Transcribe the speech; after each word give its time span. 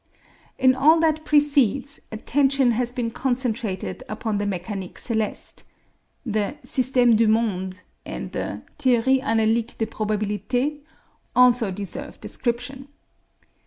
In 0.57 0.73
all 0.73 0.99
that 1.01 1.25
precedes, 1.25 1.99
attention 2.11 2.71
has 2.71 2.91
been 2.91 3.11
concentrated 3.11 4.01
upon 4.09 4.39
the 4.39 4.45
'Mécanique 4.45 4.95
Céleste.' 4.95 5.61
The 6.25 6.57
'Système 6.63 7.15
du 7.15 7.27
Monde' 7.27 7.81
and 8.03 8.31
the 8.31 8.63
'Théorie 8.79 9.21
Analytique 9.21 9.77
des 9.77 9.85
Probabilités' 9.85 10.79
also 11.35 11.69
deserve 11.69 12.19
description. 12.19 12.87